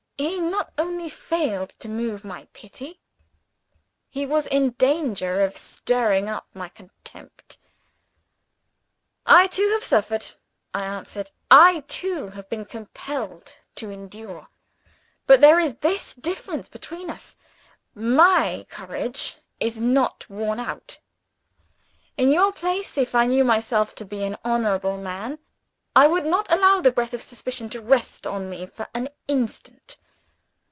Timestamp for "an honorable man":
24.23-25.39